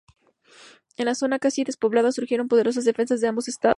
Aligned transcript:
En 0.97 1.05
la 1.05 1.13
zona, 1.13 1.37
casi 1.37 1.63
despoblada, 1.63 2.11
surgieron 2.11 2.47
poderosas 2.47 2.85
defensas 2.85 3.21
de 3.21 3.27
ambos 3.27 3.47
Estados. 3.47 3.69